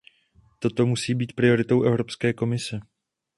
Toto 0.59 0.85
musí 0.85 1.15
být 1.15 1.33
prioritou 1.33 1.83
Evropské 1.83 2.33
komise. 2.33 2.79